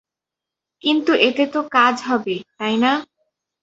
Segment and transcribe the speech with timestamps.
[0.83, 2.91] কিন্তু এতে তো কাজ হবে, তাই না?